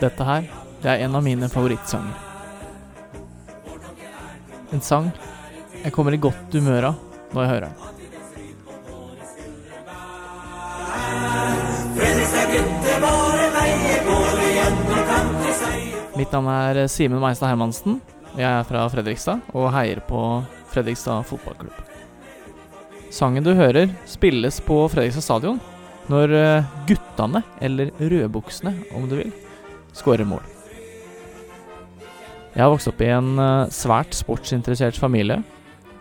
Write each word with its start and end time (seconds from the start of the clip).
Dette 0.00 0.26
her, 0.26 0.46
det 0.82 0.90
er 0.90 1.04
en 1.06 1.14
av 1.14 1.22
mine 1.24 1.48
favorittsanger. 1.48 2.14
En 4.74 4.82
sang 4.82 5.10
jeg 5.84 5.92
kommer 5.94 6.16
i 6.16 6.18
godt 6.18 6.54
humør 6.56 6.90
av 6.90 6.94
når 7.34 7.42
jeg 7.42 7.50
hører 7.52 7.68
den. 7.68 7.74
Mitt 16.14 16.32
navn 16.32 16.48
er 16.48 16.86
Simen 16.88 17.20
Meistad 17.22 17.50
Hermansen. 17.50 18.00
Jeg 18.34 18.48
er 18.48 18.66
fra 18.66 18.86
Fredrikstad 18.90 19.44
og 19.54 19.68
heier 19.74 20.00
på 20.08 20.20
Fredrikstad 20.72 21.26
fotballklubb. 21.28 21.74
Sangen 23.14 23.46
du 23.46 23.52
hører, 23.54 23.92
spilles 24.10 24.58
på 24.64 24.88
Fredrikstad 24.90 25.22
stadion 25.26 25.60
når 26.10 26.34
eh, 26.34 26.72
guttene, 26.88 27.44
eller 27.62 27.92
rødbuksene 28.00 28.72
om 28.96 29.06
du 29.08 29.14
vil, 29.20 29.32
skårer 29.94 30.26
mål. 30.28 30.44
Jeg 32.54 32.62
har 32.62 32.70
vokst 32.70 32.86
opp 32.86 33.00
i 33.02 33.10
en 33.10 33.34
eh, 33.42 33.72
svært 33.74 34.14
sportsinteressert 34.14 34.98
familie, 35.00 35.40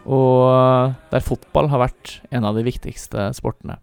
og 0.06 0.44
eh, 0.52 0.94
der 1.10 1.26
fotball 1.26 1.72
har 1.72 1.82
vært 1.88 2.20
en 2.30 2.46
av 2.46 2.54
de 2.58 2.66
viktigste 2.68 3.32
sportene. 3.34 3.80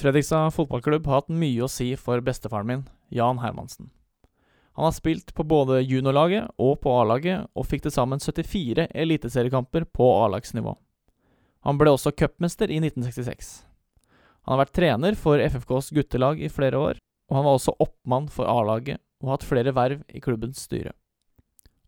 Fredrikstad 0.00 0.50
fotballklubb 0.56 1.06
har 1.06 1.20
hatt 1.20 1.30
mye 1.30 1.62
å 1.62 1.70
si 1.70 1.92
for 2.00 2.22
bestefaren 2.24 2.66
min, 2.66 2.84
Jan 3.14 3.38
Hermansen. 3.42 3.92
Han 4.78 4.88
har 4.88 4.94
spilt 4.96 5.30
på 5.36 5.44
både 5.46 5.82
juniorlaget 5.82 6.54
og 6.58 6.80
på 6.82 6.94
A-laget, 6.98 7.46
og 7.54 7.66
fikk 7.68 7.84
til 7.84 7.94
sammen 7.94 8.22
74 8.22 8.88
eliteseriekamper 8.90 9.86
på 9.94 10.08
A-lagsnivå. 10.24 10.72
Han 11.68 11.78
ble 11.78 11.92
også 11.92 12.14
cupmester 12.16 12.72
i 12.72 12.80
1966. 12.80 13.52
Han 14.48 14.56
har 14.56 14.64
vært 14.64 14.74
trener 14.78 15.18
for 15.20 15.42
FFKs 15.42 15.92
guttelag 15.94 16.40
i 16.42 16.50
flere 16.50 16.80
år, 16.80 17.00
og 17.30 17.38
han 17.38 17.46
var 17.46 17.58
også 17.60 17.76
oppmann 17.84 18.30
for 18.32 18.50
A-laget 18.50 18.98
og 19.20 19.34
hatt 19.34 19.46
flere 19.46 19.74
verv 19.76 20.02
i 20.08 20.22
klubbens 20.22 20.64
styre. 20.66 20.94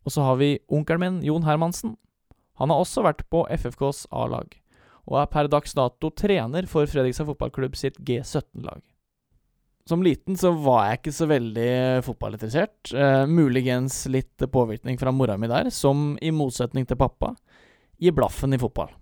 Og 0.02 0.14
så 0.14 0.24
har 0.26 0.38
vi 0.40 0.56
onkelen 0.72 1.02
min, 1.02 1.20
Jon 1.26 1.46
Hermansen. 1.46 1.96
Han 2.60 2.72
har 2.72 2.82
også 2.82 3.04
vært 3.06 3.24
på 3.32 3.44
FFKs 3.50 4.06
A-lag, 4.12 4.54
og 5.08 5.18
er 5.20 5.30
per 5.32 5.50
dags 5.50 5.74
dato 5.78 6.12
trener 6.14 6.66
for 6.70 6.88
Fredrikstad 6.90 7.28
fotballklubb 7.30 7.78
sitt 7.78 7.98
G17-lag. 8.02 8.82
Som 9.88 10.02
liten 10.04 10.36
så 10.38 10.52
var 10.54 10.84
jeg 10.86 11.00
ikke 11.00 11.14
så 11.16 11.26
veldig 11.26 11.70
fotballinteressert. 12.06 12.92
Eh, 12.94 13.24
muligens 13.26 14.04
litt 14.12 14.44
påvirkning 14.52 14.98
fra 15.00 15.10
mora 15.14 15.34
mi 15.40 15.50
der, 15.50 15.72
som 15.74 16.12
i 16.22 16.30
motsetning 16.30 16.86
til 16.86 17.00
pappa 17.00 17.32
gir 18.02 18.14
blaffen 18.14 18.54
i 18.54 18.60
fotball. 18.62 18.92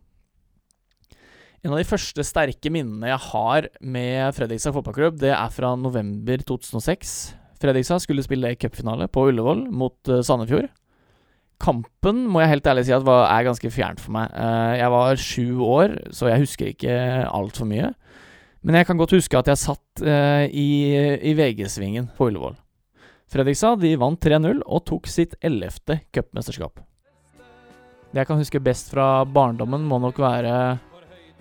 En 1.60 1.74
av 1.74 1.80
de 1.82 1.84
første 1.84 2.24
sterke 2.24 2.72
minnene 2.72 3.10
jeg 3.10 3.20
har 3.26 3.68
med 3.84 4.32
Fredrikstad 4.32 4.72
fotballklubb, 4.72 5.18
det 5.20 5.34
er 5.36 5.52
fra 5.52 5.74
november 5.76 6.40
2006. 6.48 7.18
Fredrikstad 7.60 8.00
skulle 8.04 8.24
spille 8.24 8.54
cupfinale 8.56 9.08
på 9.12 9.26
Ullevål 9.28 9.66
mot 9.68 9.96
uh, 10.08 10.22
Sandefjord. 10.24 10.70
Kampen 11.60 12.22
må 12.32 12.40
jeg 12.40 12.54
helt 12.54 12.68
ærlig 12.72 12.86
si 12.88 12.94
at 12.96 13.04
var, 13.04 13.26
er 13.28 13.44
ganske 13.50 13.72
fjernt 13.72 14.00
for 14.00 14.14
meg. 14.16 14.32
Uh, 14.32 14.72
jeg 14.80 14.92
var 14.94 15.20
sju 15.20 15.46
år, 15.66 15.96
så 16.16 16.30
jeg 16.30 16.46
husker 16.46 16.70
ikke 16.72 16.96
altfor 17.28 17.68
mye. 17.68 17.92
Men 18.64 18.76
jeg 18.80 18.88
kan 18.88 19.00
godt 19.00 19.12
huske 19.16 19.36
at 19.36 19.48
jeg 19.48 19.60
satt 19.60 20.04
uh, 20.04 20.44
i, 20.48 20.68
i 21.20 21.34
VG-svingen 21.36 22.08
på 22.16 22.30
Ullevål. 22.30 22.56
Fredrikstad 23.30 23.82
de 23.84 23.92
vant 24.00 24.18
3-0 24.20 24.62
og 24.64 24.86
tok 24.88 25.06
sitt 25.06 25.36
ellevte 25.44 26.00
cupmesterskap. 26.10 26.80
Det 28.10 28.24
jeg 28.24 28.26
kan 28.26 28.40
huske 28.40 28.62
best 28.64 28.88
fra 28.90 29.20
barndommen, 29.22 29.84
må 29.86 30.00
nok 30.02 30.16
være 30.18 30.54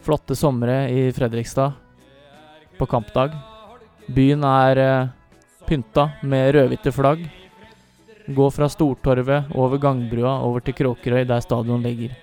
flotte 0.06 0.36
somre 0.38 0.84
i 0.94 1.08
Fredrikstad 1.16 1.74
på 2.78 2.88
kampdag. 2.92 3.34
Byen 4.14 4.46
er 4.46 4.84
pynta 5.70 6.10
med 6.26 6.54
rødhvite 6.56 6.92
flagg. 6.92 7.28
Gå 8.30 8.50
fra 8.54 8.70
Stortorvet 8.70 9.54
over 9.58 9.78
gangbrua 9.82 10.40
over 10.46 10.66
til 10.66 10.74
Kråkerøy, 10.78 11.24
der 11.30 11.40
stadion 11.46 11.82
ligger. 11.86 12.16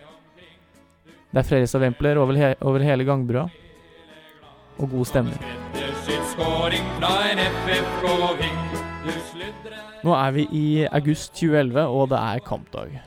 Det 1.31 1.43
er 1.43 1.47
Fredrikstad-vempler 1.47 2.19
over, 2.19 2.39
he 2.39 2.55
over 2.61 2.83
hele 2.83 3.05
gangbrua 3.05 3.49
og 4.79 4.91
god 4.91 5.07
stemning. 5.07 5.41
Nå 10.05 10.15
er 10.15 10.31
vi 10.31 10.47
i 10.53 10.67
august 10.87 11.35
2011, 11.35 11.87
og 11.87 12.09
det 12.11 12.19
er 12.19 12.43
kampdag. 12.47 12.99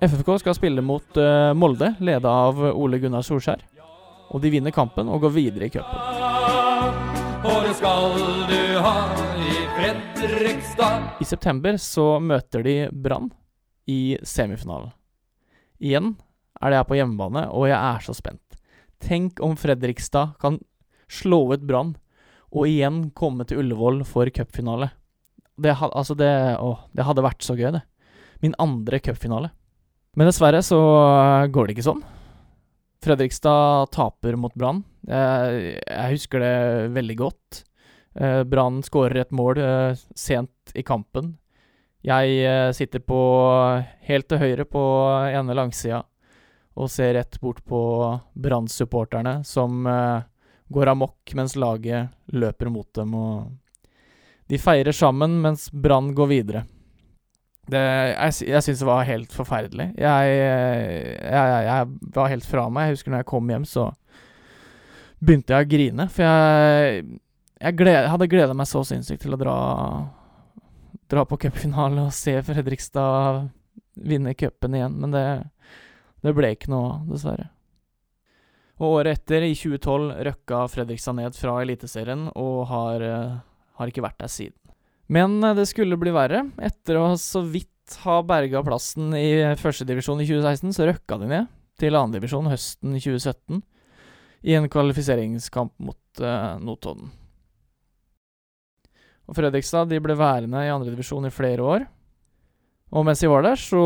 FFK 0.00 0.38
skal 0.40 0.56
spille 0.56 0.82
mot 0.82 1.20
uh, 1.20 1.52
Molde, 1.52 1.94
leda 2.00 2.32
av 2.46 2.60
Ole 2.72 3.00
Gunnar 3.02 3.24
Solskjær. 3.26 3.64
Og 4.30 4.40
de 4.40 4.52
vinner 4.52 4.72
kampen 4.72 5.08
og 5.08 5.26
går 5.26 5.34
videre 5.36 5.68
i 5.68 5.74
cupen. 5.74 5.98
Og 7.40 7.64
det 7.66 7.74
skal 7.76 8.16
du 8.48 8.62
ha 8.84 9.19
Fredrikstad. 10.20 11.02
I 11.20 11.24
september 11.24 11.76
så 11.80 12.18
møter 12.20 12.64
de 12.64 12.74
Brann 12.92 13.30
i 13.88 14.18
semifinalen. 14.22 14.90
Igjen 15.80 16.10
er 16.60 16.68
det 16.68 16.80
her 16.82 16.88
på 16.88 16.98
hjemmebane, 16.98 17.46
og 17.48 17.70
jeg 17.70 17.78
er 17.78 18.04
så 18.04 18.12
spent. 18.12 18.58
Tenk 19.00 19.40
om 19.40 19.56
Fredrikstad 19.56 20.34
kan 20.42 20.58
slå 21.08 21.46
ut 21.54 21.64
Brann, 21.64 21.94
og 22.52 22.68
igjen 22.68 23.06
komme 23.16 23.46
til 23.48 23.62
Ullevål 23.62 24.02
for 24.04 24.28
cupfinale. 24.28 24.90
Det, 25.56 25.72
altså 25.88 26.16
det, 26.18 26.28
det 26.92 27.08
hadde 27.08 27.24
vært 27.24 27.46
så 27.46 27.56
gøy, 27.56 27.70
det. 27.78 27.82
Min 28.44 28.56
andre 28.60 29.00
cupfinale. 29.00 29.54
Men 30.20 30.28
dessverre 30.28 30.60
så 30.66 30.82
går 31.48 31.68
det 31.68 31.78
ikke 31.78 31.88
sånn. 31.88 32.04
Fredrikstad 33.00 33.88
taper 33.96 34.36
mot 34.36 34.52
Brann. 34.52 34.84
Jeg, 35.08 35.78
jeg, 35.80 36.12
husker 36.12 36.44
det 36.44 36.56
veldig 36.92 37.20
godt. 37.24 37.64
Eh, 38.14 38.42
Brann 38.44 38.82
skårer 38.82 39.22
et 39.22 39.34
mål 39.34 39.58
eh, 39.62 40.00
sent 40.18 40.74
i 40.74 40.82
kampen. 40.82 41.36
Jeg 42.06 42.40
eh, 42.48 42.70
sitter 42.72 43.02
på 43.04 43.20
helt 44.08 44.28
til 44.30 44.40
høyre 44.40 44.64
på 44.64 44.82
ene 45.30 45.56
langsida 45.56 46.02
og 46.80 46.88
ser 46.90 47.14
rett 47.18 47.36
bort 47.42 47.60
på 47.66 47.80
Brann-supporterne 48.34 49.40
som 49.44 49.86
eh, 49.86 50.26
går 50.70 50.92
amok 50.94 51.34
mens 51.36 51.56
laget 51.58 52.10
løper 52.32 52.70
mot 52.70 52.88
dem, 52.94 53.14
og 53.14 53.50
de 54.50 54.58
feirer 54.58 54.94
sammen 54.94 55.40
mens 55.42 55.68
Brann 55.70 56.12
går 56.14 56.30
videre. 56.30 56.64
Det, 57.70 57.78
jeg 57.78 58.48
jeg 58.48 58.64
syns 58.64 58.80
det 58.82 58.86
var 58.88 59.06
helt 59.06 59.34
forferdelig. 59.34 59.90
Jeg, 59.98 60.30
jeg, 60.38 61.66
jeg, 61.66 61.90
var 62.16 62.30
helt 62.32 62.46
fra 62.46 62.64
meg. 62.72 62.88
Jeg 62.88 62.96
husker 62.96 63.12
når 63.12 63.22
jeg 63.22 63.28
kom 63.30 63.50
hjem, 63.52 63.66
så 63.68 63.90
begynte 65.20 65.54
jeg 65.54 65.66
å 65.66 65.70
grine. 65.70 66.06
For 66.10 66.26
jeg, 66.26 67.04
jeg 67.60 67.76
gled, 67.76 68.08
hadde 68.08 68.28
gleda 68.30 68.56
meg 68.56 68.68
så 68.68 68.82
sinnssykt 68.86 69.26
til 69.26 69.36
å 69.36 69.40
dra, 69.40 69.56
dra 71.12 71.24
på 71.28 71.38
cupfinale 71.44 72.06
og 72.06 72.14
se 72.16 72.38
Fredrikstad 72.46 73.50
vinne 74.00 74.34
cupen 74.34 74.76
igjen. 74.78 74.96
Men 75.02 75.12
det, 75.14 75.24
det 76.24 76.34
ble 76.36 76.54
ikke 76.56 76.72
noe, 76.72 77.02
dessverre. 77.10 77.50
Og 78.80 78.96
året 79.02 79.18
etter, 79.18 79.44
i 79.44 79.52
2012, 79.52 80.14
røkka 80.30 80.62
Fredrikstad 80.72 81.18
ned 81.18 81.36
fra 81.36 81.58
Eliteserien 81.60 82.30
og 82.32 82.62
har, 82.70 83.04
eh, 83.04 83.34
har 83.76 83.92
ikke 83.92 84.06
vært 84.06 84.22
der 84.22 84.32
siden. 84.32 84.56
Men 85.12 85.36
eh, 85.44 85.56
det 85.58 85.68
skulle 85.68 86.00
bli 86.00 86.14
verre. 86.16 86.46
Etter 86.56 86.96
å 86.96 87.10
så 87.20 87.44
vidt 87.44 87.98
ha 88.06 88.20
berga 88.24 88.62
plassen 88.64 89.12
i 89.18 89.52
førstedivisjon 89.60 90.22
i 90.22 90.28
2016, 90.30 90.72
så 90.78 90.88
røkka 90.88 91.20
de 91.20 91.28
ned 91.28 91.50
til 91.80 91.96
andredivisjon 91.96 92.48
høsten 92.48 92.96
2017 92.96 93.60
i 94.48 94.56
en 94.56 94.68
kvalifiseringskamp 94.72 95.74
mot 95.84 96.22
uh, 96.24 96.56
Notodden. 96.62 97.10
Og 99.30 99.38
Fredrikstad 99.38 99.90
de 99.90 100.00
ble 100.02 100.16
værende 100.18 100.66
i 100.66 100.72
andredivisjon 100.72 101.28
i 101.28 101.32
flere 101.32 101.62
år. 101.62 101.86
Og 102.90 103.04
mens 103.06 103.22
de 103.22 103.30
var 103.30 103.44
der, 103.46 103.60
så 103.60 103.80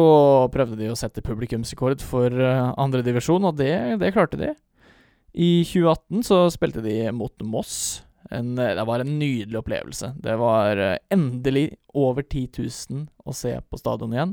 prøvde 0.53 0.79
de 0.79 0.89
å 0.89 0.97
sette 0.97 1.25
publikumsrekord 1.25 2.01
for 2.01 2.33
uh, 2.33 2.73
andredivisjon, 2.81 3.45
og 3.45 3.59
det, 3.59 3.75
det 4.01 4.15
klarte 4.17 4.41
de. 4.41 4.55
I 5.35 5.67
2018 5.69 6.25
så 6.25 6.39
spilte 6.55 6.81
de 6.81 6.97
mot 7.13 7.45
Moss. 7.45 7.77
En, 8.33 8.55
det 8.57 8.87
var 8.89 9.03
en 9.03 9.17
nydelig 9.19 9.59
opplevelse. 9.61 10.15
Det 10.23 10.37
var 10.41 10.81
eh, 10.81 11.01
endelig 11.13 11.75
over 11.93 12.25
10 12.25 12.63
000 12.65 13.03
å 13.29 13.35
se 13.37 13.53
på 13.69 13.81
stadion 13.81 14.15
igjen. 14.15 14.33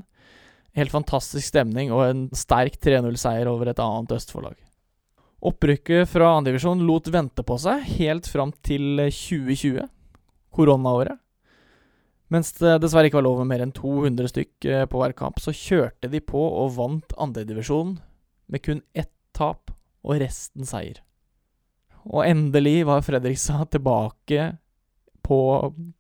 Helt 0.78 0.94
fantastisk 0.94 1.50
stemning 1.50 1.92
og 1.92 2.06
en 2.06 2.22
sterk 2.38 2.78
3-0-seier 2.80 3.50
over 3.52 3.74
et 3.74 3.82
annet 3.84 4.14
Østfold-lag. 4.16 4.56
Opprykket 5.44 6.08
fra 6.08 6.38
andredivisjon 6.38 6.86
lot 6.88 7.10
vente 7.12 7.44
på 7.44 7.58
seg 7.60 7.84
helt 7.98 8.30
fram 8.32 8.54
til 8.64 9.02
2020, 9.10 9.90
koronaåret. 10.56 11.20
Mens 12.32 12.54
det 12.56 12.78
dessverre 12.80 13.10
ikke 13.10 13.20
var 13.20 13.28
lov 13.28 13.42
med 13.42 13.50
mer 13.52 13.64
enn 13.66 13.74
200 13.76 14.32
stykk 14.32 14.68
eh, 14.70 14.86
på 14.88 15.02
hver 15.02 15.16
kamp, 15.18 15.42
så 15.44 15.52
kjørte 15.56 16.08
de 16.12 16.22
på 16.24 16.40
og 16.40 16.76
vant 16.78 17.16
andredivisjonen 17.20 17.98
med 18.52 18.64
kun 18.64 18.80
ett 18.96 19.12
tap 19.36 19.74
og 20.02 20.22
resten 20.24 20.68
seier. 20.68 21.02
Og 22.08 22.24
endelig 22.26 22.86
var 22.88 23.04
Fredrikstad 23.06 23.68
tilbake 23.76 24.54
på, 25.22 25.40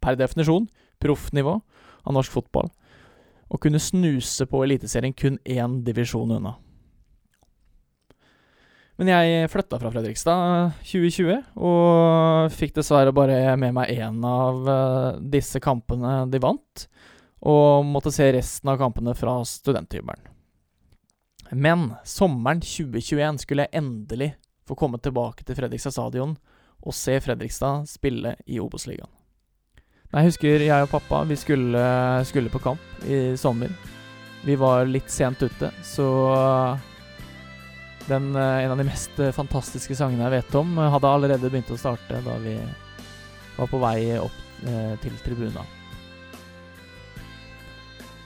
per 0.01 0.18
definisjon, 0.19 0.69
proffnivå 1.01 1.59
av 2.01 2.15
norsk 2.15 2.33
fotball, 2.33 2.71
og 3.51 3.59
kunne 3.62 3.81
snuse 3.83 4.48
på 4.48 4.63
Eliteserien 4.63 5.13
kun 5.13 5.38
én 5.44 5.81
divisjon 5.86 6.31
unna. 6.38 6.56
Men 9.00 9.10
jeg 9.10 9.50
flytta 9.50 9.80
fra 9.82 9.92
Fredrikstad 9.94 10.74
2020, 10.86 11.38
og 11.58 12.52
fikk 12.54 12.76
dessverre 12.76 13.14
bare 13.16 13.56
med 13.60 13.74
meg 13.78 13.94
én 13.96 14.20
av 14.28 14.68
eh, 14.70 15.22
disse 15.34 15.62
kampene 15.64 16.26
de 16.30 16.42
vant, 16.44 16.86
og 17.42 17.88
måtte 17.88 18.14
se 18.14 18.28
resten 18.36 18.70
av 18.70 18.78
kampene 18.82 19.16
fra 19.18 19.40
studenthybelen. 19.48 20.28
Men 21.52 21.90
sommeren 22.08 22.62
2021 22.64 23.42
skulle 23.44 23.66
jeg 23.66 23.82
endelig 23.82 24.34
få 24.68 24.78
komme 24.80 25.02
tilbake 25.04 25.44
til 25.44 25.58
Fredrikstad 25.58 25.96
stadion 25.96 26.36
og 26.82 26.96
se 26.96 27.18
Fredrikstad 27.22 27.90
spille 27.90 28.36
i 28.48 28.60
Obos-ligaen. 28.62 29.10
Jeg 30.12 30.28
husker 30.28 30.64
jeg 30.66 30.84
og 30.86 30.92
pappa 30.92 31.22
vi 31.28 31.38
skulle, 31.40 31.82
skulle 32.28 32.52
på 32.52 32.60
kamp 32.60 33.04
i 33.08 33.32
sommer. 33.40 33.72
Vi 34.44 34.58
var 34.60 34.88
litt 34.90 35.12
sent 35.14 35.44
ute, 35.44 35.70
så 35.86 36.08
den, 38.07 38.36
eh, 38.36 38.63
en 38.63 38.71
av 38.71 38.77
de 38.80 38.88
mest 38.88 39.19
eh, 39.19 39.33
fantastiske 39.36 39.95
sangene 39.98 40.25
jeg 40.27 40.38
vet 40.39 40.56
om, 40.59 40.77
eh, 40.77 40.92
hadde 40.94 41.12
allerede 41.12 41.50
begynt 41.50 41.71
å 41.74 41.80
starte 41.80 42.21
da 42.25 42.38
vi 42.44 42.56
var 43.57 43.69
på 43.69 43.81
vei 43.81 44.18
opp 44.19 44.65
eh, 44.65 44.95
til 45.03 45.18
tribuna. 45.25 45.65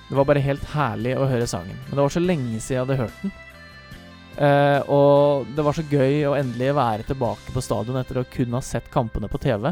Det 0.10 0.16
var 0.16 0.28
bare 0.30 0.44
helt 0.46 0.66
herlig 0.76 1.16
å 1.18 1.26
høre 1.30 1.48
sangen. 1.50 1.78
Men 1.88 1.98
det 1.98 2.04
var 2.04 2.14
så 2.14 2.22
lenge 2.22 2.60
siden 2.60 2.76
jeg 2.76 2.84
hadde 2.84 3.00
hørt 3.00 3.24
den. 3.24 3.34
Eh, 4.36 4.82
og 4.92 5.48
det 5.56 5.64
var 5.64 5.78
så 5.78 5.86
gøy 5.88 6.26
å 6.30 6.36
endelig 6.38 6.76
være 6.76 7.08
tilbake 7.08 7.56
på 7.56 7.64
stadion 7.64 7.98
etter 8.02 8.20
å 8.20 8.28
kun 8.30 8.54
ha 8.58 8.62
sett 8.64 8.92
kampene 8.94 9.30
på 9.32 9.42
TV. 9.42 9.72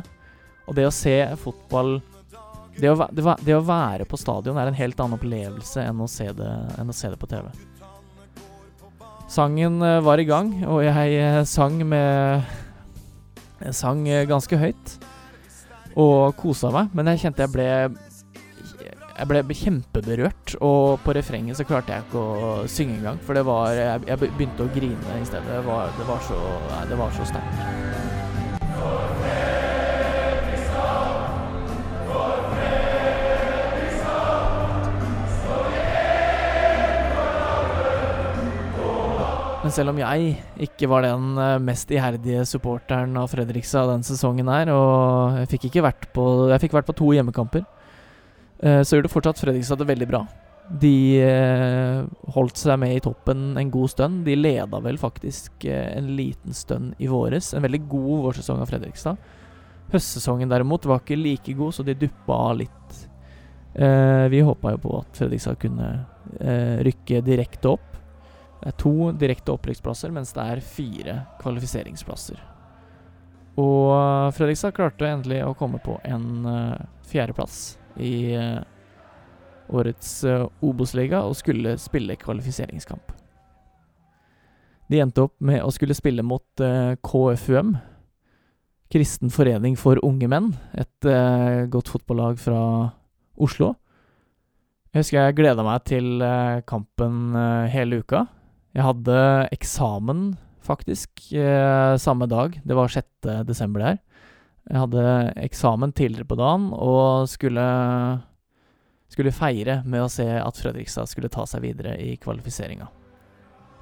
Og 0.65 0.77
det 0.77 0.87
å 0.87 0.95
se 0.95 1.17
fotball 1.41 1.99
det 2.73 2.89
å, 2.89 2.95
det, 3.11 3.21
det 3.45 3.53
å, 3.53 3.61
være 3.61 4.07
på 4.09 4.17
stadion 4.17 4.57
er 4.57 4.71
en 4.71 4.77
helt 4.77 4.97
annen 4.97 5.19
opplevelse 5.19 5.83
enn 5.83 5.99
å 6.01 6.07
se 6.09 6.31
det, 6.33 6.49
å 6.81 6.95
se 6.95 7.11
det 7.13 7.19
på 7.21 7.29
TV. 7.29 7.51
Sangen 9.31 9.81
eh, 9.81 10.01
var 10.03 10.21
i 10.21 10.27
gang, 10.27 10.51
og 10.67 10.83
jeg 10.85 11.17
eh, 11.17 11.43
sang 11.47 11.79
med 11.87 12.43
Jeg 13.63 13.75
sang 13.77 14.07
eh, 14.07 14.27
ganske 14.29 14.59
høyt 14.59 14.97
og 15.93 16.33
kosa 16.39 16.71
meg, 16.73 16.89
men 16.97 17.11
jeg 17.11 17.21
kjente 17.21 17.45
jeg 17.45 17.53
ble 17.53 17.67
Jeg 19.13 19.27
ble 19.29 19.57
kjempeberørt, 19.59 20.55
og 20.65 20.99
på 21.05 21.13
refrenget 21.13 21.59
så 21.59 21.67
klarte 21.69 21.93
jeg 21.93 22.07
ikke 22.07 22.23
å 22.23 22.51
synge 22.67 22.97
engang, 22.97 23.21
for 23.21 23.37
det 23.37 23.45
var 23.47 23.71
Jeg, 23.77 24.19
begynte 24.23 24.65
å 24.65 24.73
grine 24.73 25.21
i 25.21 25.25
stedet. 25.29 25.47
Det 25.49 25.63
var, 25.69 25.93
det 25.99 26.09
var 26.09 26.27
så 26.27 26.41
det 26.89 26.99
var 26.99 27.15
så 27.15 27.29
sterkt. 27.29 27.72
Men 39.63 39.71
selv 39.71 39.93
om 39.93 39.99
jeg 40.01 40.33
ikke 40.65 40.89
var 40.91 41.05
den 41.05 41.37
eh, 41.39 41.61
mest 41.63 41.91
iherdige 41.95 42.41
supporteren 42.49 43.15
av 43.15 43.29
Fredrikstad 43.31 43.87
den 43.87 44.01
sesongen 44.03 44.49
her, 44.51 44.67
og 44.75 45.37
jeg 45.39 45.53
fikk 45.53 45.69
ikke 45.69 45.85
vært 45.85 46.07
på 46.11 46.25
Jeg 46.51 46.65
fikk 46.65 46.73
vært 46.75 46.89
på 46.89 46.95
to 46.99 47.11
hjemmekamper, 47.15 47.63
eh, 48.59 48.81
så 48.83 48.97
gjorde 48.97 49.11
fortsatt 49.13 49.39
Fredrikstad 49.39 49.79
det 49.79 49.87
veldig 49.87 50.07
bra. 50.09 50.19
De 50.83 50.91
eh, 51.23 52.01
holdt 52.35 52.59
seg 52.59 52.75
med 52.81 52.97
i 52.97 53.03
toppen 53.03 53.53
en 53.59 53.71
god 53.71 53.93
stund. 53.93 54.25
De 54.27 54.35
leda 54.35 54.81
vel 54.83 54.99
faktisk 54.99 55.63
en 55.71 56.11
liten 56.17 56.55
stund 56.55 56.99
i 56.99 57.07
våres. 57.07 57.53
En 57.55 57.63
veldig 57.63 57.81
god 57.87 58.27
vårsesong 58.27 58.59
av 58.65 58.67
Fredrikstad. 58.67 59.31
Høstsesongen 59.95 60.51
derimot 60.51 60.89
var 60.91 60.99
ikke 61.05 61.19
like 61.19 61.55
god, 61.55 61.77
så 61.77 61.87
de 61.87 61.95
duppa 62.03 62.41
av 62.49 62.59
litt. 62.65 62.99
vi 64.31 64.39
håpa 64.45 64.75
jo 64.75 64.79
på 64.83 64.99
at 64.99 65.19
Fredrikstad 65.19 65.59
kunne 65.61 65.89
rykke 66.87 67.23
direkte 67.25 67.75
opp. 67.75 67.92
Det 68.63 68.71
er 68.71 68.75
to 68.79 69.11
direkte 69.19 69.51
opprykksplasser, 69.51 70.11
mens 70.15 70.29
det 70.31 70.43
er 70.47 70.59
fire 70.63 71.13
kvalifiseringsplasser. 71.41 72.37
Og 73.59 73.89
eh, 73.91 74.27
Fredrikstad 74.37 74.71
klarte 74.77 75.09
endelig 75.09 75.41
å 75.43 75.55
komme 75.57 75.81
på 75.83 75.97
en 76.07 76.45
uh, 76.47 76.85
fjerdeplass 77.05 77.75
i 77.99 78.33
uh, 78.39 78.61
årets 79.67 80.13
uh, 80.23 80.47
Obos-liga 80.63 81.25
og 81.27 81.35
skulle 81.35 81.75
spille 81.81 82.15
kvalifiseringskamp. 82.21 83.11
De 84.87 85.01
endte 85.03 85.25
opp 85.27 85.35
med 85.43 85.59
å 85.59 85.73
skulle 85.75 85.97
spille 85.97 86.23
mot 86.23 86.63
uh, 86.63 86.95
KFUM, 87.03 87.75
Kristen 88.93 89.33
forening 89.33 89.75
for 89.75 89.99
unge 90.05 90.27
menn, 90.29 90.51
et 90.77 91.07
godt 91.73 91.87
fotballag 91.89 92.37
fra 92.37 92.59
Oslo. 93.41 93.71
Jeg 94.93 95.01
husker 95.01 95.17
jeg 95.17 95.37
gleda 95.39 95.65
meg 95.65 95.81
til 95.89 96.21
kampen 96.69 97.33
hele 97.73 98.03
uka. 98.05 98.21
Jeg 98.73 98.87
hadde 98.87 99.17
eksamen, 99.53 100.33
faktisk, 100.65 101.09
eh, 101.33 101.95
samme 102.01 102.25
dag. 102.25 102.59
Det 102.65 102.75
var 102.75 102.87
6. 102.89 103.43
desember 103.45 103.79
der. 103.79 103.99
Jeg 104.69 104.79
hadde 104.79 105.33
eksamen 105.43 105.93
tidligere 105.93 106.25
på 106.25 106.37
dagen 106.39 106.71
og 106.73 107.27
skulle, 107.29 107.65
skulle 109.11 109.35
feire 109.35 109.83
med 109.85 110.05
å 110.05 110.09
se 110.09 110.25
at 110.39 110.57
Fredrikstad 110.57 111.11
skulle 111.11 111.29
ta 111.29 111.45
seg 111.45 111.61
videre 111.61 111.97
i 111.99 112.15
kvalifiseringa. 112.17 112.87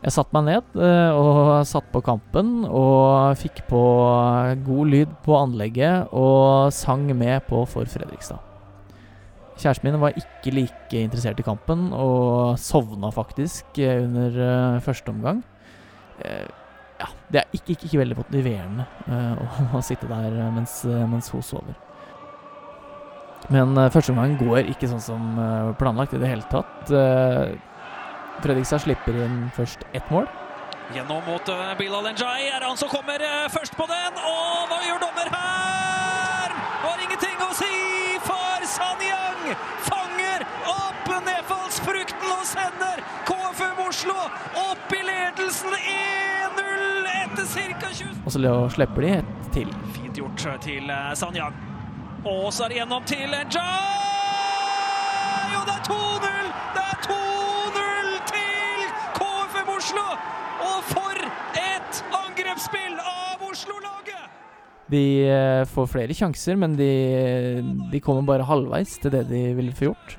Jeg 0.01 0.15
satte 0.15 0.33
meg 0.33 0.47
ned 0.49 0.81
eh, 0.81 1.13
og 1.13 1.61
satt 1.69 1.91
på 1.93 2.01
kampen 2.01 2.65
og 2.65 3.37
fikk 3.37 3.67
på 3.69 3.81
god 4.65 4.87
lyd 4.89 5.11
på 5.21 5.37
anlegget 5.37 6.09
og 6.11 6.73
sang 6.73 7.05
med 7.13 7.45
på 7.45 7.61
For 7.69 7.85
Fredrikstad. 7.85 8.50
Kjæresten 9.61 9.91
min 9.91 10.01
var 10.01 10.15
ikke 10.17 10.53
like 10.55 11.03
interessert 11.03 11.39
i 11.39 11.45
kampen, 11.45 11.91
og 11.93 12.57
sovna 12.59 13.11
faktisk 13.13 13.77
eh, 13.77 14.01
under 14.03 14.39
uh, 14.41 14.81
første 14.81 15.13
omgang. 15.13 15.43
Uh, 16.17 16.49
ja, 17.01 17.07
det 17.29 17.39
er 17.41 17.53
ikke, 17.53 17.75
ikke, 17.75 17.85
ikke 17.85 17.99
veldig 18.01 18.17
motiverende 18.17 18.85
å, 19.77 19.81
sitte 19.85 20.09
der 20.09 20.35
mens, 20.53 20.81
mens 20.85 21.29
hun 21.33 21.45
sover. 21.45 21.77
Men 23.49 23.73
første 23.89 24.13
omgang 24.13 24.35
går 24.37 24.69
ikke 24.69 24.89
sånn 24.89 25.01
som 25.01 25.39
planlagt 25.79 26.13
i 26.13 26.19
det 26.21 26.29
hele 26.29 26.45
tatt. 26.51 26.91
Fredrikstad 28.45 28.83
slipper 28.85 29.17
inn 29.17 29.47
først 29.57 29.81
ett 29.97 30.13
mål. 30.13 30.29
Gjennom 30.93 31.25
mot 31.25 31.49
Bilal 31.79 32.11
Njay 32.11 32.51
er 32.51 32.67
han 32.67 32.77
som 32.77 32.91
kommer 32.93 33.25
først 33.49 33.73
på 33.79 33.89
den, 33.89 34.21
og 34.21 34.69
hva 34.69 34.79
gjør 34.85 35.01
dommer 35.07 35.33
her? 35.33 36.55
Var 36.85 37.03
ingenting 37.07 37.41
å 37.41 37.49
si 37.57 37.73
for 38.29 38.69
Sanja! 38.77 39.21
fanger 39.85 40.45
opp 40.69 41.09
nedfallsfrukten 41.25 42.31
og 42.31 42.43
sender 42.45 43.01
KFUM 43.27 43.81
Oslo 43.87 44.17
opp 44.63 44.95
i 44.95 45.01
ledelsen 45.05 45.75
1-0 45.75 47.09
etter 47.15 47.49
ca. 47.81 47.91
20 47.91 48.20
Og 48.31 48.35
så 48.39 48.51
slipper 48.71 49.03
de 49.03 49.07
et 49.17 49.47
til. 49.51 49.71
Fint 49.91 50.15
gjort 50.15 50.43
til 50.63 50.87
eh, 50.87 51.47
Og 52.23 52.53
så 52.55 52.63
er 52.63 52.69
det 52.71 52.77
gjennom 52.77 53.03
til 53.03 53.33
Jai! 53.51 53.65
Og 55.57 55.65
det 55.67 55.73
er 55.75 55.83
2-0! 55.89 56.47
Det 56.77 56.85
er 56.85 56.97
2-0 57.09 58.13
til 58.31 58.87
KFM 59.17 59.73
Oslo! 59.75 60.05
Og 60.63 60.79
for 60.93 61.19
et 61.59 61.99
angrepsspill 62.21 62.95
av 63.03 63.43
Oslo-laget! 63.49 64.23
De 64.95 65.03
eh, 65.27 65.67
får 65.67 65.91
flere 65.91 66.15
sjanser, 66.15 66.55
men 66.55 66.79
de, 66.79 66.91
de, 67.91 67.99
kommer 67.99 68.23
bare 68.31 68.47
halvveis 68.47 68.95
til 69.03 69.11
det 69.11 69.25
de 69.27 69.49
ville 69.59 69.75
få 69.75 69.91
gjort. 69.91 70.15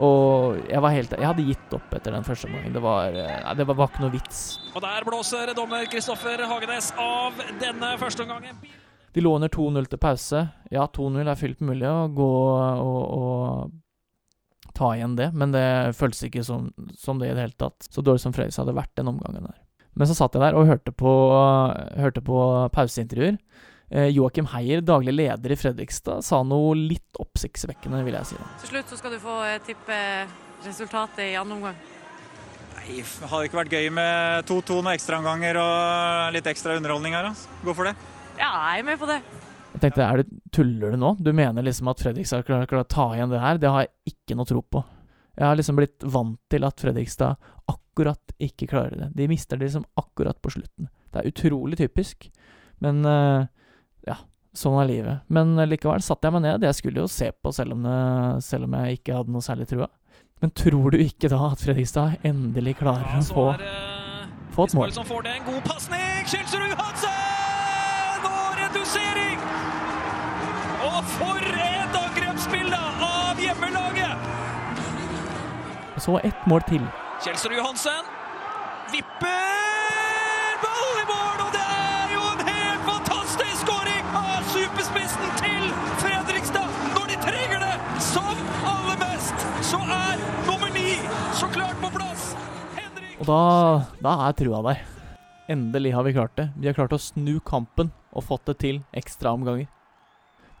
Og 0.00 0.60
jeg 0.64 0.80
var 0.80 0.94
helt 0.94 1.12
Jeg 1.12 1.28
hadde 1.28 1.44
gitt 1.44 1.74
opp 1.76 1.94
etter 1.96 2.14
den 2.16 2.24
første 2.24 2.48
omgangen. 2.48 2.72
Det 2.72 2.82
var, 2.84 3.16
eh, 3.16 3.50
det 3.58 3.66
var, 3.68 3.76
var 3.82 3.90
ikke 3.90 4.04
noe 4.06 4.14
vits. 4.14 4.44
Og 4.72 4.80
der 4.84 5.04
blåser 5.06 5.52
dommer 5.56 5.84
Kristoffer 5.92 6.40
Hagenes 6.48 6.92
av 7.00 7.36
denne 7.60 7.92
første 8.00 8.24
omgangen. 8.24 8.62
De 9.12 9.22
lå 9.24 9.34
under 9.36 9.50
2-0 9.50 9.90
til 9.90 10.00
pause. 10.00 10.44
Ja, 10.70 10.86
2-0 10.86 11.28
er 11.28 11.38
fylt 11.38 11.60
mulig 11.66 11.88
å 11.88 12.08
gå 12.14 12.30
og, 12.30 13.00
og 13.20 14.70
ta 14.76 14.92
igjen 14.94 15.16
det, 15.18 15.32
men 15.34 15.52
det 15.52 15.96
føltes 15.98 16.22
ikke 16.28 16.44
som, 16.46 16.70
som, 16.96 17.18
det 17.18 17.32
i 17.32 17.34
det 17.34 17.48
hele 17.48 17.58
tatt. 17.58 17.90
Så 17.90 18.04
dårlig 18.06 18.22
som 18.22 18.34
Fredrikstad 18.36 18.64
hadde 18.64 18.78
vært 18.78 18.94
den 19.00 19.10
omgangen 19.10 19.48
der. 19.50 19.58
Men 19.98 20.06
så 20.06 20.14
satt 20.16 20.36
jeg 20.36 20.44
der 20.44 20.56
og 20.56 20.70
hørte 20.70 20.94
på, 20.94 21.12
hørte 21.98 22.22
på 22.24 22.38
pauseintervjuer. 22.72 23.40
Eh, 23.90 24.06
Joakim 24.14 24.46
Heier, 24.52 24.80
daglig 24.86 25.16
leder 25.16 25.50
i 25.50 25.56
Fredrikstad, 25.58 26.22
sa 26.22 26.44
noe 26.46 26.76
litt 26.78 27.18
oppsiktsvekkende, 27.18 28.04
vil 28.06 28.14
jeg 28.20 28.28
si. 28.28 28.36
Til 28.62 28.70
slutt 28.76 28.92
så 28.92 28.98
skal 29.00 29.16
du 29.16 29.18
få 29.22 29.40
eh, 29.48 29.58
tippe 29.66 29.96
resultatet 30.62 31.24
i 31.26 31.34
andre 31.40 31.56
omgang. 31.58 31.80
Nei, 32.76 33.00
det 33.02 33.30
hadde 33.32 33.48
ikke 33.48 33.58
vært 33.58 33.74
gøy 33.74 33.90
med 33.98 34.46
2-2 34.46 34.78
med 34.86 34.94
ekstraomganger 34.94 35.58
og 35.58 36.36
litt 36.36 36.46
ekstra 36.52 36.78
underholdning 36.78 37.18
her? 37.18 37.32
Altså. 37.32 37.50
Gå 37.66 37.74
for 37.74 37.90
det. 37.90 37.96
Ja, 38.38 38.52
jeg 38.70 38.84
er 38.84 38.88
med 38.92 39.02
på 39.02 39.10
det. 39.10 39.18
Jeg 39.70 39.82
tenkte, 39.82 40.06
er 40.06 40.22
du, 40.22 40.38
Tuller 40.54 40.94
du 40.94 41.00
nå? 41.00 41.12
Du 41.18 41.34
mener 41.34 41.66
liksom 41.66 41.90
at 41.90 42.00
Fredrikstad 42.02 42.46
klarer 42.46 42.80
å 42.80 42.86
ta 42.86 43.10
igjen 43.16 43.34
det 43.34 43.42
her? 43.42 43.58
Det 43.58 43.74
har 43.74 43.86
jeg 43.88 44.14
ikke 44.14 44.38
noe 44.38 44.48
tro 44.48 44.62
på. 44.62 44.86
Jeg 45.34 45.46
har 45.48 45.58
liksom 45.58 45.78
blitt 45.78 46.06
vant 46.14 46.38
til 46.52 46.66
at 46.66 46.82
Fredrikstad 46.82 47.52
akkurat 47.70 48.34
ikke 48.38 48.70
klarer 48.70 49.06
det. 49.06 49.14
De 49.18 49.28
mister 49.30 49.58
det 49.58 49.66
liksom 49.66 49.86
akkurat 49.98 50.38
på 50.42 50.54
slutten. 50.54 50.90
Det 51.10 51.22
er 51.22 51.30
utrolig 51.30 51.78
typisk. 51.80 52.30
Men 52.84 53.02
uh, 53.06 53.50
ja, 54.06 54.16
sånn 54.56 54.78
er 54.82 54.88
livet. 54.88 55.24
Men 55.32 55.54
likevel 55.68 56.02
satte 56.04 56.28
jeg 56.28 56.36
meg 56.36 56.44
ned. 56.46 56.66
Jeg 56.68 56.78
skulle 56.78 57.02
jo 57.04 57.10
se 57.10 57.30
på, 57.32 57.52
selv 57.54 57.76
om, 57.76 57.86
det, 57.86 58.44
selv 58.46 58.68
om 58.68 58.76
jeg 58.80 59.00
ikke 59.00 59.16
hadde 59.20 59.34
noe 59.34 59.44
særlig 59.44 59.68
trua. 59.70 59.90
Men 60.40 60.52
tror 60.56 60.94
du 60.94 61.02
ikke 61.02 61.28
da 61.28 61.40
at 61.50 61.60
Fredrikstad 61.60 62.22
endelig 62.24 62.78
klarer 62.78 63.04
ja, 63.04 63.20
å 63.20 63.24
få, 63.28 63.44
få 64.54 64.68
et 64.70 64.76
mål. 64.78 64.94
Som 64.96 65.08
får 65.08 65.26
det 65.26 65.34
en 65.36 65.44
god 65.50 65.60
pasning. 65.68 66.24
Kjelsrud 66.30 66.64
Johansen! 66.72 68.24
Og 68.30 68.56
redusering! 68.62 69.44
Og 70.88 71.00
for 71.18 71.52
et 71.66 72.00
angrepsbilde 72.04 72.80
av 73.10 73.44
hjemmelaget! 73.44 74.28
Og 75.92 76.04
så 76.06 76.20
ett 76.24 76.48
mål 76.48 76.64
til. 76.72 76.88
Kjelsrud 77.20 77.58
Johansen 77.60 78.14
vipper 78.94 79.59
da, 93.30 93.86
da 94.02 94.14
er 94.26 94.36
trua 94.38 94.62
der. 94.66 94.80
Endelig 95.50 95.92
har 95.94 96.06
vi 96.06 96.14
klart 96.14 96.36
det. 96.38 96.48
Vi 96.56 96.68
har 96.70 96.76
klart 96.76 96.94
å 96.94 97.00
snu 97.00 97.38
kampen 97.46 97.92
og 98.10 98.26
fått 98.26 98.48
det 98.50 98.56
til 98.62 98.80
ekstraomganger. 98.96 99.68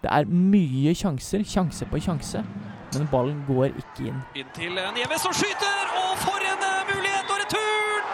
Det 0.00 0.10
er 0.10 0.28
mye 0.30 0.94
sjanser, 0.96 1.42
sjanse 1.44 1.86
på 1.90 2.00
sjanse, 2.00 2.40
men 2.94 3.08
ballen 3.12 3.42
går 3.48 3.74
ikke 3.74 4.06
inn. 4.08 4.22
Inn 4.38 4.54
til 4.56 4.78
Nieves 4.96 5.26
som 5.26 5.34
skyter, 5.36 5.92
og 6.00 6.14
for 6.22 6.46
en 6.46 6.64
eh, 6.66 6.78
mulighet 6.88 7.34
og 7.34 7.42
retur! 7.42 8.08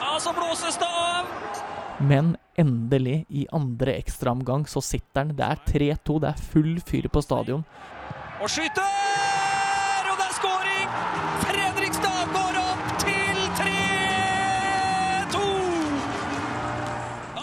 Ja, 0.00 0.16
så 0.18 0.34
blåses 0.34 0.80
det 0.80 0.90
av. 0.90 1.30
Men 2.00 2.34
endelig, 2.58 3.22
i 3.28 3.46
andre 3.54 3.94
ekstraomgang, 4.00 4.66
så 4.68 4.82
sitter 4.82 5.22
den. 5.22 5.36
Det 5.38 5.46
er 5.46 5.64
3-2, 5.70 6.20
det 6.24 6.32
er 6.32 6.46
full 6.50 6.76
fyr 6.82 7.08
på 7.12 7.22
stadion. 7.24 7.66
Og 8.40 8.50
skyter! 8.50 9.19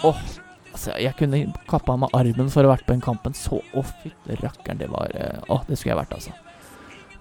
Åh, 0.04 0.20
altså, 0.72 0.94
jeg 1.00 1.16
kunne 1.18 1.42
kappa 1.70 1.96
meg 1.98 2.14
armen 2.16 2.50
for 2.52 2.62
å 2.62 2.70
ha 2.70 2.76
vært 2.76 2.86
på 2.86 2.94
den 2.94 3.04
kampen. 3.04 3.36
Så 3.36 3.60
Å, 3.60 3.84
fytti 4.02 4.38
rakkeren, 4.42 4.80
det 4.80 4.90
var 4.92 5.12
eh, 5.14 5.42
Å, 5.48 5.62
det 5.68 5.78
skulle 5.78 5.96
jeg 5.96 6.02
vært, 6.02 6.16
altså. 6.18 6.34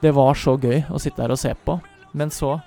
Det 0.01 0.13
var 0.13 0.37
så 0.37 0.53
gøy 0.61 0.83
å 0.93 1.01
sitte 1.01 1.23
her 1.23 1.33
og 1.33 1.41
se 1.41 1.53
på. 1.65 1.79
Men 2.17 2.33
så 2.33 2.57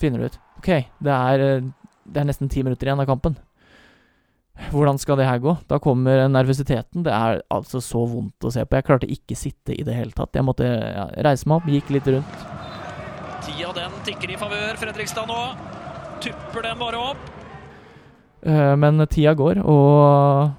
finner 0.00 0.22
du 0.22 0.30
ut 0.30 0.38
OK, 0.62 0.70
det 1.04 1.16
er, 1.16 1.46
eh, 1.46 1.72
det 2.04 2.22
er 2.22 2.28
nesten 2.28 2.50
ti 2.52 2.64
minutter 2.64 2.88
igjen 2.88 3.02
av 3.02 3.10
kampen. 3.10 3.36
Hvordan 4.72 4.98
skal 5.00 5.16
det 5.16 5.26
her 5.26 5.40
gå? 5.42 5.54
Da 5.68 5.78
kommer 5.82 6.26
nervøsiteten. 6.28 7.04
Det 7.06 7.12
er 7.12 7.40
altså 7.50 7.80
så 7.82 8.02
vondt 8.08 8.44
å 8.44 8.52
se 8.52 8.64
på. 8.64 8.76
Jeg 8.76 8.86
klarte 8.86 9.08
ikke 9.10 9.36
sitte 9.38 9.74
i 9.74 9.84
det 9.86 9.96
hele 9.96 10.12
tatt. 10.16 10.36
Jeg 10.36 10.44
måtte 10.44 10.68
ja, 10.68 11.06
reise 11.24 11.48
meg 11.48 11.62
opp, 11.62 11.70
gikk 11.72 11.92
litt 11.96 12.10
rundt. 12.12 12.42
Tida 13.42 13.72
den 13.74 13.96
tikker 14.06 14.30
i 14.30 14.38
favør 14.38 14.76
Fredrikstad 14.78 15.26
nå. 15.30 15.40
Tupper 16.22 16.68
den 16.68 16.78
bare 16.78 17.00
opp. 17.12 17.41
Eh, 18.42 18.76
men 18.76 19.06
tida 19.06 19.34
går, 19.38 19.60
og 19.62 20.50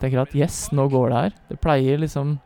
tenker 0.00 0.22
at 0.22 0.34
yes, 0.36 0.68
nå 0.76 0.86
går 0.92 1.10
det 1.10 1.22
her. 1.24 1.36
Det 1.50 1.60
pleier 1.60 2.00
liksom 2.00 2.38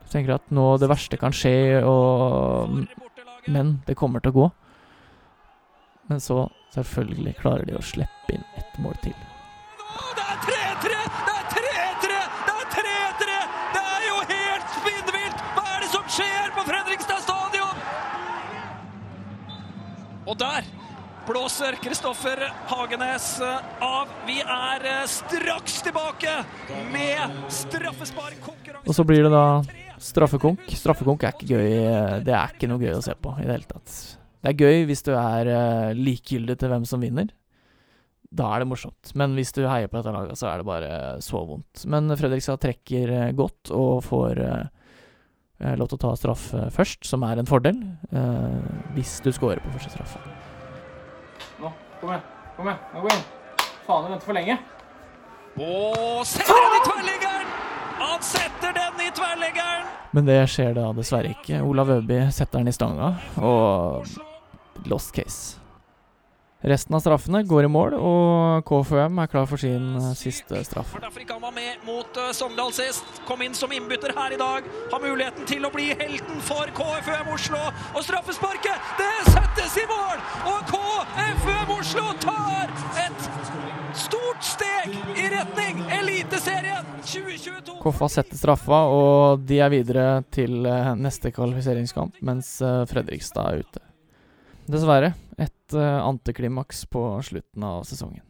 Du 0.00 0.12
tenker 0.12 0.34
at 0.36 0.50
nå 0.50 0.74
det 0.82 0.88
verste 0.90 1.16
kan 1.16 1.32
skje, 1.32 1.82
og 1.86 2.86
Men 3.48 3.80
det 3.86 3.96
kommer 3.96 4.20
til 4.20 4.34
å 4.34 4.36
gå. 4.36 4.48
Men 6.10 6.20
så, 6.20 6.50
selvfølgelig, 6.74 7.36
klarer 7.38 7.64
de 7.64 7.76
å 7.78 7.82
slippe 7.82 8.34
inn 8.34 8.44
ett 8.58 8.78
mål 8.82 8.96
til. 9.02 9.14
Det 10.18 10.24
er 10.26 10.40
3-3! 10.44 10.98
Det 11.28 11.36
3-3! 11.54 12.18
Det 12.48 12.58
3-3! 12.74 13.38
Det 13.76 13.84
jo 14.08 14.18
helt 14.32 14.74
spinnvilt! 14.74 15.44
Hva 15.54 15.78
det 15.78 15.90
som 15.94 16.04
skjer 16.10 16.52
på 16.58 16.66
Fredrikstad 16.68 17.22
stadion? 17.24 17.80
Og 20.26 20.38
der 20.42 20.66
blåser 21.30 21.76
Kristoffer 21.82 22.40
Hagenes 22.66 23.26
av. 23.80 24.08
Vi 24.26 24.40
er 24.42 24.86
eh, 24.90 25.02
straks 25.06 25.76
tilbake 25.86 26.32
med 26.90 27.36
straffesparkkonkurranse. 27.54 28.88
Og 28.90 28.96
så 28.96 29.04
blir 29.06 29.22
det 29.26 29.30
da 29.30 29.44
straffekonk. 30.02 30.64
Straffekonk 30.74 31.22
er 31.28 31.36
ikke 31.36 31.52
gøy. 31.52 31.68
eh, 31.84 32.16
Det 32.26 32.34
er 32.34 32.56
ikke 32.56 32.70
noe 32.72 32.82
gøy 32.82 32.96
å 32.96 33.04
se 33.04 33.14
på 33.14 33.36
i 33.38 33.46
det 33.46 33.52
hele 33.54 33.68
tatt. 33.70 33.94
Det 34.40 34.50
er 34.54 34.58
gøy 34.64 34.82
hvis 34.90 35.04
du 35.06 35.12
er 35.14 35.52
eh, 35.54 35.92
likegyldig 36.00 36.58
til 36.58 36.72
hvem 36.74 36.88
som 36.90 37.04
vinner. 37.06 37.30
Da 38.30 38.50
er 38.56 38.64
det 38.64 38.70
morsomt. 38.72 39.14
Men 39.18 39.38
hvis 39.38 39.54
du 39.54 39.62
heier 39.68 39.86
på 39.90 40.00
dette 40.00 40.14
laget, 40.14 40.38
så 40.38 40.50
er 40.50 40.58
det 40.62 40.66
bare 40.66 40.92
så 41.22 41.44
vondt. 41.46 41.86
Men 41.90 42.10
Fredrikstad 42.18 42.58
trekker 42.62 43.14
godt 43.38 43.70
og 43.74 44.02
får 44.06 44.42
lov 45.76 45.90
til 45.90 45.98
å 45.98 46.04
ta 46.08 46.12
straff 46.18 46.50
eh, 46.58 46.70
først, 46.74 47.06
som 47.06 47.22
er 47.30 47.38
en 47.38 47.46
fordel. 47.50 47.78
hvis 48.98 49.20
du 49.22 49.30
scorer 49.30 49.62
på 49.62 49.78
første 49.78 49.94
straffe. 49.94 50.39
Nå, 51.60 51.72
kom 52.00 52.10
igjen. 52.10 52.22
Kom 52.56 52.68
igjen. 52.68 52.78
Nå 52.94 53.00
går 53.04 53.12
inn. 53.12 53.24
Faen, 53.86 54.04
du 54.04 54.12
venter 54.14 54.26
for 54.30 54.38
lenge. 54.38 54.58
Og 55.60 56.26
setter 56.28 56.56
den 56.64 56.76
i 56.76 56.82
tverrliggeren! 56.86 57.54
Han 58.00 58.22
setter 58.24 58.76
den 58.76 59.00
i 59.04 59.10
tverrliggeren! 59.12 59.88
Men 60.16 60.26
det 60.26 60.40
skjer 60.50 60.74
da 60.78 60.88
dessverre 60.96 61.34
ikke. 61.34 61.60
Olav 61.66 61.92
Øby 61.98 62.22
setter 62.32 62.62
den 62.62 62.72
i 62.72 62.74
stanga, 62.74 63.14
og 63.36 64.08
lost 64.88 65.12
case. 65.14 65.60
Resten 66.60 66.92
av 66.92 67.00
straffene 67.00 67.40
går 67.48 67.64
i 67.64 67.68
mål, 67.72 67.94
og 67.96 68.66
KFUM 68.68 69.16
er 69.22 69.28
klar 69.32 69.46
for 69.48 69.60
sin 69.60 69.94
eh, 69.96 70.10
siste 70.12 70.60
straff. 70.66 70.90
For 70.92 71.00
derfor 71.00 71.22
ikke 71.22 71.38
han 71.38 71.46
var 71.46 71.54
med 71.56 71.86
mot 71.88 72.18
uh, 72.20 72.34
Sogndal 72.36 72.74
sist. 72.76 73.06
Kom 73.24 73.40
inn 73.40 73.56
som 73.56 73.72
innbytter 73.72 74.12
her 74.12 74.34
i 74.36 74.40
dag. 74.40 74.68
Har 74.92 75.00
muligheten 75.00 75.48
til 75.48 75.64
å 75.64 75.72
bli 75.72 75.88
helten 75.94 76.42
for 76.44 76.68
KFUM 76.76 77.32
Oslo. 77.32 77.62
Og 77.94 78.04
straffesparket, 78.04 78.92
det 79.00 79.32
settes 79.32 79.78
i 79.80 79.86
mål! 79.88 80.20
Og 80.52 80.59
Oslo 81.90 82.12
tar 82.22 82.68
et 83.02 83.22
stort 83.98 84.44
steg 84.46 84.92
i 85.18 85.24
retning 85.32 85.80
Eliteserien 85.90 86.86
2022. 87.02 87.80
Koffa 87.82 88.06
setter 88.14 88.38
straffa, 88.38 88.78
og 88.94 89.42
de 89.42 89.58
er 89.58 89.72
videre 89.72 90.04
til 90.30 90.68
eh, 90.70 90.92
neste 90.94 91.32
kvalifiseringskamp, 91.34 92.20
mens 92.22 92.52
eh, 92.62 92.84
Fredrikstad 92.86 93.42
er 93.42 93.64
ute. 93.64 93.82
Dessverre 94.70 95.08
et 95.34 95.74
eh, 95.74 95.96
antiklimaks 95.98 96.84
på 96.94 97.02
slutten 97.26 97.66
av 97.66 97.82
sesongen. 97.90 98.22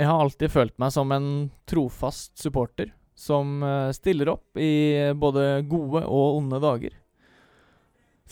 Jeg 0.00 0.08
har 0.08 0.24
alltid 0.24 0.56
følt 0.56 0.78
meg 0.80 0.96
som 0.96 1.12
en 1.12 1.28
trofast 1.68 2.40
supporter 2.40 2.94
som 3.12 3.60
stiller 3.92 4.32
opp 4.32 4.56
i 4.56 5.12
både 5.12 5.60
gode 5.68 6.06
og 6.08 6.40
onde 6.40 6.64
dager. 6.64 6.96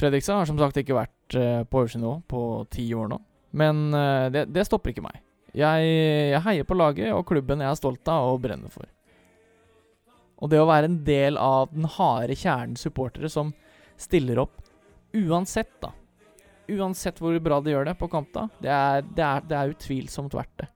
Fredrikstad 0.00 0.40
har 0.40 0.48
som 0.48 0.56
sagt 0.56 0.80
ikke 0.80 0.96
vært 0.96 1.17
på 1.34 1.80
øverste 1.82 2.00
nivå 2.00 2.18
på 2.30 2.42
ti 2.72 2.86
år 2.94 3.10
nå, 3.12 3.18
men 3.58 3.88
eh, 3.94 4.28
det, 4.34 4.46
det 4.54 4.66
stopper 4.68 4.94
ikke 4.94 5.04
meg. 5.04 5.20
Jeg, 5.56 5.90
jeg 6.34 6.44
heier 6.44 6.66
på 6.68 6.76
laget 6.76 7.12
og 7.14 7.26
klubben 7.28 7.64
jeg 7.64 7.72
er 7.72 7.78
stolt 7.80 8.08
av 8.12 8.34
og 8.34 8.42
brenner 8.44 8.72
for. 8.72 8.86
Og 10.38 10.52
det 10.52 10.60
å 10.62 10.68
være 10.68 10.90
en 10.90 11.00
del 11.06 11.38
av 11.40 11.72
den 11.72 11.88
harde 11.96 12.36
kjernen 12.38 12.78
supportere 12.78 13.30
som 13.32 13.50
stiller 13.98 14.38
opp 14.44 14.60
uansett, 15.16 15.72
da. 15.82 15.92
Uansett 16.68 17.18
hvor 17.18 17.34
bra 17.42 17.58
de 17.64 17.72
gjør 17.72 17.88
det 17.88 17.96
på 17.98 18.10
kamp, 18.12 18.28
da. 18.34 18.46
Det 18.62 18.70
er, 18.70 19.06
det 19.16 19.24
er, 19.24 19.46
det 19.48 19.56
er 19.56 19.72
utvilsomt 19.72 20.36
verdt 20.36 20.62
det. 20.62 20.68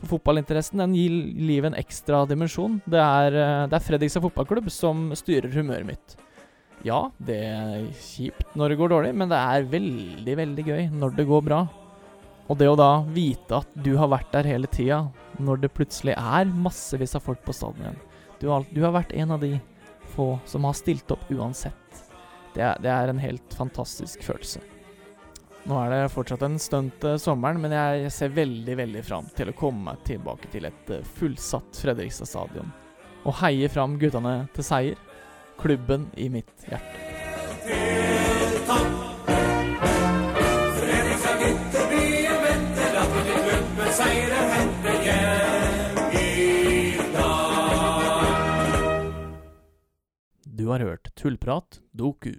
For 0.00 0.14
fotballinteressen 0.14 0.80
den 0.80 0.94
gir 0.96 1.12
livet 1.40 1.72
en 1.72 1.80
ekstra 1.80 2.22
dimensjon. 2.28 2.78
Det 2.88 3.00
er, 3.00 3.36
eh, 3.36 3.66
det 3.68 3.76
er 3.76 3.84
Fredrikstad 3.84 4.24
fotballklubb 4.24 4.70
som 4.72 5.10
styrer 5.18 5.52
humøret 5.56 5.88
mitt. 5.88 6.16
Ja, 6.86 7.10
det 7.20 7.38
er 7.44 7.88
kjipt 8.00 8.54
når 8.56 8.72
det 8.72 8.80
går 8.80 8.92
dårlig, 8.94 9.14
men 9.20 9.28
det 9.32 9.38
er 9.38 9.68
veldig, 9.68 10.36
veldig 10.44 10.64
gøy 10.64 10.86
når 10.96 11.16
det 11.18 11.28
går 11.28 11.42
bra. 11.48 11.64
Og 12.50 12.58
det 12.58 12.70
å 12.70 12.78
da 12.78 12.92
vite 13.06 13.60
at 13.60 13.74
du 13.78 13.92
har 14.00 14.10
vært 14.10 14.32
der 14.32 14.48
hele 14.48 14.70
tida, 14.70 15.04
når 15.38 15.64
det 15.64 15.74
plutselig 15.76 16.16
er 16.16 16.48
massevis 16.50 17.14
av 17.16 17.22
folk 17.24 17.44
på 17.44 17.54
stadion 17.56 17.84
igjen 17.84 18.00
du 18.40 18.48
har, 18.48 18.64
du 18.72 18.82
har 18.82 18.94
vært 18.96 19.12
en 19.12 19.30
av 19.36 19.40
de 19.40 19.58
få 20.14 20.32
som 20.48 20.64
har 20.64 20.72
stilt 20.72 21.10
opp 21.12 21.28
uansett. 21.28 22.04
Det 22.54 22.62
er, 22.64 22.78
det 22.82 22.90
er 22.90 23.12
en 23.12 23.20
helt 23.20 23.54
fantastisk 23.54 24.24
følelse. 24.24 24.62
Nå 25.68 25.76
er 25.76 25.92
det 25.92 26.12
fortsatt 26.14 26.42
en 26.46 26.56
stund 26.58 26.94
til 27.02 27.18
sommeren, 27.20 27.60
men 27.60 27.74
jeg 27.76 28.12
ser 28.16 28.32
veldig 28.32 28.78
veldig 28.80 29.02
fram 29.04 29.28
til 29.36 29.52
å 29.52 29.56
komme 29.56 29.90
meg 29.90 30.00
tilbake 30.08 30.48
til 30.50 30.66
et 30.70 30.92
eh, 30.96 31.04
fullsatt 31.18 31.82
Fredrikstad 31.82 32.30
stadion. 32.30 32.72
Og 33.28 33.36
heie 33.42 33.68
fram 33.68 33.98
guttene 34.00 34.34
til 34.56 34.64
seier. 34.64 35.09
Klubben 35.60 36.06
i 36.16 36.28
mitt 36.28 36.46
hjerte. 36.68 36.84
Du 50.44 50.66
har 50.66 50.80
hørt 50.80 51.14
Tullprat 51.14 51.80
doku. 51.92 52.34